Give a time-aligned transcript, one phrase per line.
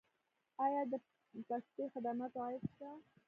[0.65, 0.93] آیا د
[1.47, 2.89] پستي خدماتو عاید شته؟